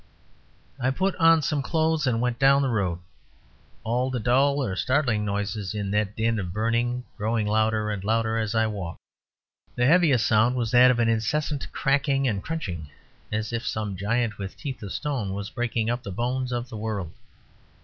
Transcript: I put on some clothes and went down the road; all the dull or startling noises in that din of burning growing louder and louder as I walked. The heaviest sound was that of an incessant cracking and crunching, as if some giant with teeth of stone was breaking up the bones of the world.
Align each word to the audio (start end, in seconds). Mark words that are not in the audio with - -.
I 0.79 0.89
put 0.89 1.15
on 1.17 1.43
some 1.43 1.61
clothes 1.61 2.07
and 2.07 2.19
went 2.19 2.39
down 2.39 2.63
the 2.63 2.69
road; 2.69 2.97
all 3.83 4.09
the 4.09 4.19
dull 4.19 4.63
or 4.65 4.75
startling 4.75 5.23
noises 5.25 5.75
in 5.75 5.91
that 5.91 6.15
din 6.15 6.39
of 6.39 6.51
burning 6.51 7.03
growing 7.17 7.45
louder 7.45 7.91
and 7.91 8.03
louder 8.03 8.39
as 8.39 8.55
I 8.55 8.65
walked. 8.65 8.97
The 9.75 9.85
heaviest 9.85 10.25
sound 10.25 10.55
was 10.55 10.71
that 10.71 10.89
of 10.89 10.97
an 10.97 11.07
incessant 11.07 11.71
cracking 11.71 12.27
and 12.27 12.41
crunching, 12.43 12.89
as 13.31 13.53
if 13.53 13.63
some 13.63 13.95
giant 13.95 14.39
with 14.39 14.57
teeth 14.57 14.81
of 14.81 14.91
stone 14.91 15.35
was 15.35 15.51
breaking 15.51 15.87
up 15.91 16.01
the 16.01 16.11
bones 16.11 16.51
of 16.51 16.69
the 16.69 16.77
world. 16.77 17.13